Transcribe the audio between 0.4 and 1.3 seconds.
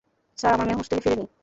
আমার মেয়ে হোস্টেলে ফিরে নি।